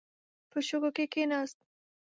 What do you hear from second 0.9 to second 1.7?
کې کښیناست.